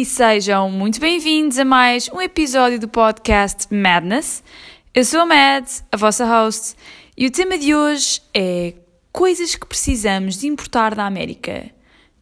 [0.00, 4.42] e sejam muito bem-vindos a mais um episódio do podcast Madness.
[4.94, 6.74] Eu sou a Mad, a vossa host,
[7.14, 8.72] e o tema de hoje é
[9.12, 11.70] coisas que precisamos de importar da América,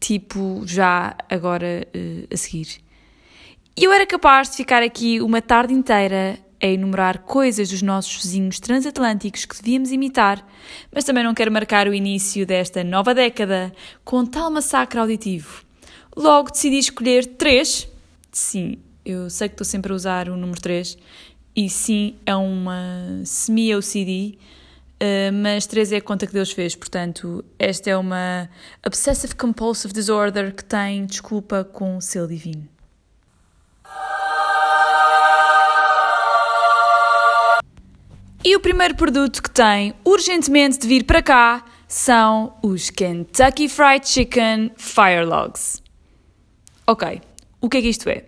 [0.00, 2.80] tipo já agora uh, a seguir.
[3.76, 8.58] Eu era capaz de ficar aqui uma tarde inteira a enumerar coisas dos nossos vizinhos
[8.58, 10.44] transatlânticos que devíamos imitar,
[10.92, 13.72] mas também não quero marcar o início desta nova década
[14.04, 15.69] com tal massacre auditivo.
[16.20, 17.88] Logo decidi escolher três.
[18.30, 20.98] Sim, eu sei que estou sempre a usar o número 3
[21.56, 24.38] e sim, é uma semi-OCD,
[25.00, 28.50] eh, mas 3 é a conta que Deus fez, portanto, esta é uma
[28.86, 32.68] Obsessive Compulsive Disorder que tem desculpa com o selo divino.
[38.44, 44.06] E o primeiro produto que tem urgentemente de vir para cá são os Kentucky Fried
[44.06, 45.80] Chicken Fire Logs.
[46.90, 47.20] Ok,
[47.60, 48.24] o que é que isto é?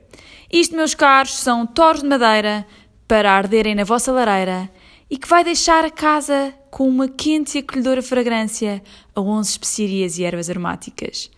[0.48, 2.64] Isto, meus caros, são torres de madeira
[3.08, 4.70] para arderem na vossa lareira
[5.10, 8.80] e que vai deixar a casa com uma quente e acolhedora fragrância
[9.16, 11.28] a 11 especiarias e ervas aromáticas.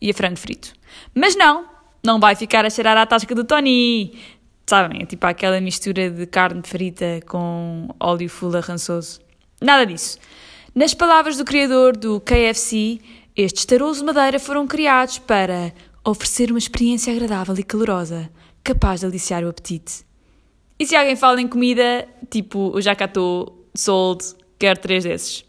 [0.00, 0.72] E a frango frito.
[1.12, 1.66] Mas não,
[2.00, 4.16] não vai ficar a cheirar à tasca do Tony.
[4.64, 9.20] Sabem, é tipo aquela mistura de carne frita com óleo full arrançoso.
[9.60, 10.16] Nada disso.
[10.72, 13.00] Nas palavras do criador do KFC,
[13.34, 15.72] estes tarolos de madeira foram criados para
[16.04, 18.30] oferecer uma experiência agradável e calorosa,
[18.62, 20.04] capaz de aliciar o apetite.
[20.78, 24.24] E se alguém fala em comida, tipo o jacatô, sold,
[24.58, 25.44] quer três desses.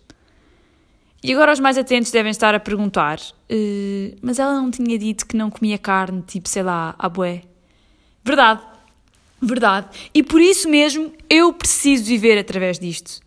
[1.23, 5.25] E agora os mais atentos devem estar a perguntar: uh, mas ela não tinha dito
[5.25, 7.43] que não comia carne, tipo, sei lá, a bué?
[8.23, 8.61] Verdade,
[9.41, 9.87] verdade.
[10.13, 13.21] E por isso mesmo eu preciso viver através disto.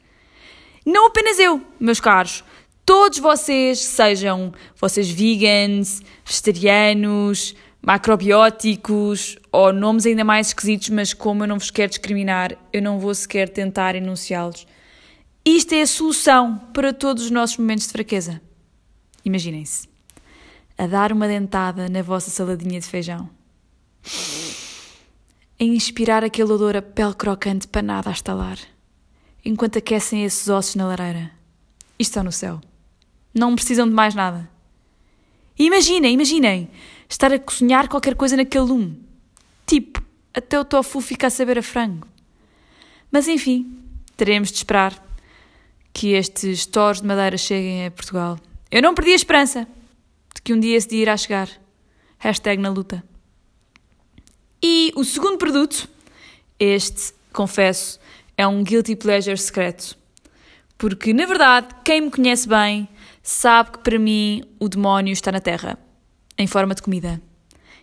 [0.84, 2.44] Não apenas eu, meus caros
[2.87, 11.49] todos vocês, sejam vocês vegans, vegetarianos, macrobióticos ou nomes ainda mais esquisitos, mas como eu
[11.49, 14.66] não vos quero discriminar, eu não vou sequer tentar enunciá-los.
[15.44, 18.41] Isto é a solução para todos os nossos momentos de fraqueza.
[19.25, 19.89] Imaginem-se
[20.78, 23.28] a dar uma dentada na vossa saladinha de feijão,
[25.59, 28.59] a inspirar aquele odor a pele crocante panada a estalar,
[29.44, 31.33] enquanto aquecem esses ossos na lareira.
[31.99, 32.60] Isto está no céu.
[33.36, 34.48] Não precisam de mais nada.
[35.58, 36.70] Imaginem, imaginem,
[37.06, 38.98] estar a cozinhar qualquer coisa naquele lume.
[39.66, 40.02] Tipo,
[40.32, 42.08] até o tofu fica a saber a frango.
[43.12, 43.78] Mas enfim,
[44.16, 45.04] teremos de esperar
[45.92, 48.38] que estes torres de madeira cheguem a Portugal.
[48.70, 49.68] Eu não perdi a esperança
[50.34, 51.50] de que um dia esse dia irá chegar.
[52.18, 53.04] Hashtag na luta.
[54.62, 55.86] E o segundo produto,
[56.58, 58.00] este, confesso,
[58.36, 59.97] é um guilty pleasure secreto.
[60.78, 62.88] Porque, na verdade, quem me conhece bem
[63.22, 65.78] sabe que para mim o demónio está na Terra,
[66.37, 67.20] em forma de comida.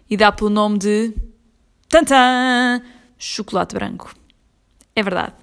[0.09, 1.13] E dá pelo nome de.
[1.89, 2.81] Tantã!
[3.17, 4.13] Chocolate branco.
[4.95, 5.33] É verdade.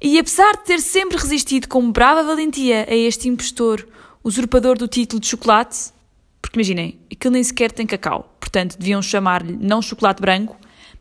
[0.00, 3.86] E apesar de ter sempre resistido com brava valentia a este impostor,
[4.22, 5.92] usurpador do título de chocolate,
[6.40, 10.56] porque imaginem, aquilo nem sequer tem cacau, portanto deviam chamar-lhe não chocolate branco,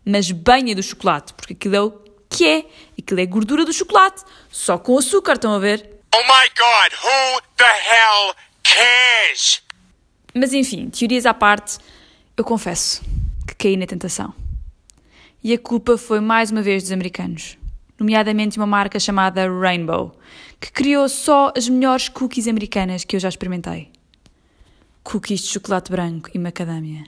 [0.06, 2.01] mas banha do chocolate, porque aquilo é o
[2.32, 2.66] que é,
[2.98, 6.02] aquilo é gordura do chocolate, só com açúcar, estão a ver?
[6.16, 9.62] Oh my god, who the hell cares?
[10.34, 11.78] Mas enfim, teorias à parte,
[12.38, 13.02] eu confesso
[13.46, 14.34] que caí na tentação.
[15.44, 17.58] E a culpa foi mais uma vez dos americanos,
[18.00, 20.18] nomeadamente uma marca chamada Rainbow,
[20.60, 23.92] que criou só as melhores cookies americanas que eu já experimentei.
[25.04, 27.04] Cookies de chocolate branco e macadâmia.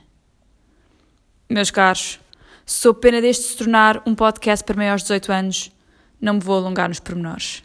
[1.50, 2.20] Meus caros,
[2.66, 5.72] sou pena deste se tornar um podcast para maiores de 18 anos,
[6.19, 7.63] não me vou alongar nos pormenores.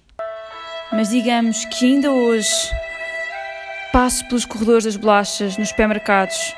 [0.92, 2.50] Mas digamos que ainda hoje
[3.92, 6.54] passo pelos corredores das bolachas nos supermercados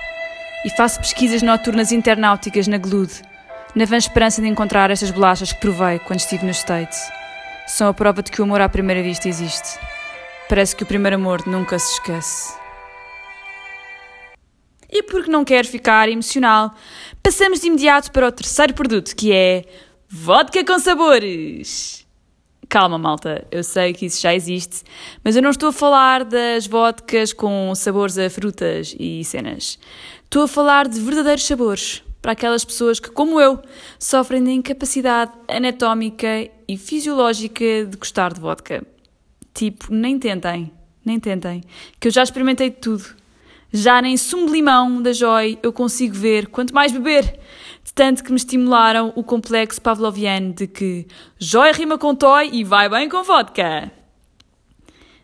[0.65, 3.13] e faço pesquisas noturnas internauticas na Glued,
[3.75, 7.01] na vã esperança de encontrar estas bolachas que provei quando estive nos States.
[7.67, 9.79] São a prova de que o amor à primeira vista existe.
[10.49, 12.60] Parece que o primeiro amor nunca se esquece.
[14.91, 16.75] E porque não quero ficar emocional,
[17.23, 19.65] passamos de imediato para o terceiro produto, que é
[20.09, 22.05] vodka com sabores.
[22.69, 24.83] Calma, malta, eu sei que isso já existe,
[25.25, 29.79] mas eu não estou a falar das vodkas com sabores a frutas e cenas.
[30.25, 33.61] Estou a falar de verdadeiros sabores para aquelas pessoas que, como eu,
[33.99, 38.85] sofrem de incapacidade anatómica e fisiológica de gostar de vodka.
[39.55, 40.73] Tipo, nem tentem,
[41.05, 41.63] nem tentem,
[41.99, 43.20] que eu já experimentei tudo.
[43.73, 47.39] Já nem sumo de limão da Joy eu consigo ver quanto mais beber
[47.85, 51.07] de tanto que me estimularam o complexo pavloviano de que
[51.39, 53.91] jóia rima com toy e vai bem com vodka.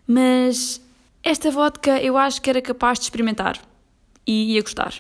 [0.07, 0.81] Mas
[1.23, 3.59] esta vodka eu acho que era capaz de experimentar
[4.27, 4.95] e ia gostar.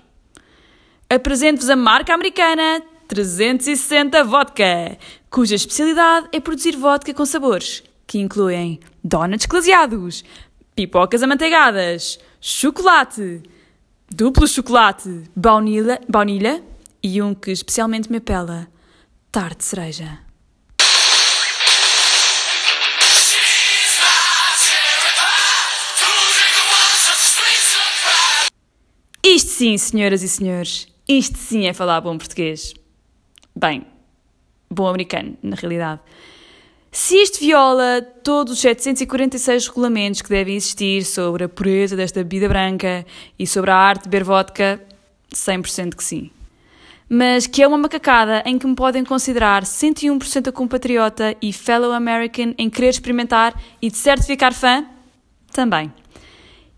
[1.08, 4.98] Apresento-vos a marca americana 360 Vodka,
[5.31, 10.25] cuja especialidade é produzir vodka com sabores, que incluem donuts glaseados,
[10.75, 13.42] pipocas amanteigadas, chocolate,
[14.08, 16.62] duplo chocolate, baunilha, baunilha
[17.02, 18.68] e um que especialmente me apela,
[19.30, 20.18] tarte cereja.
[29.24, 32.72] Isto sim, senhoras e senhores, isto sim é falar bom português.
[33.54, 33.86] Bem,
[34.70, 36.00] bom americano, na realidade.
[36.98, 42.48] Se isto viola todos os 746 regulamentos que devem existir sobre a pureza desta bebida
[42.48, 43.04] branca
[43.38, 44.82] e sobre a arte de beber vodka,
[45.31, 46.31] 100% que sim.
[47.06, 51.93] Mas que é uma macacada em que me podem considerar 101% a compatriota e fellow
[51.93, 54.87] American em querer experimentar e de certo ficar fã?
[55.52, 55.93] Também.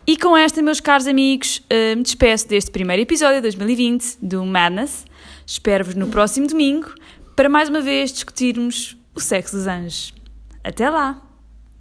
[0.04, 4.44] E com esta, meus caros amigos, eh, me despeço deste primeiro episódio de 2020 do
[4.44, 5.06] Madness.
[5.46, 6.92] Espero-vos no próximo domingo
[7.36, 10.14] para mais uma vez discutirmos o sexo dos anjos.
[10.64, 11.27] Até lá!